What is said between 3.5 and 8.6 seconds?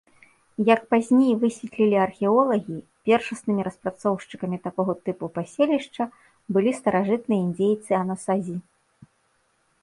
распрацоўшчыкамі такога тыпу паселішча былі старажытныя індзейцы-анасазі.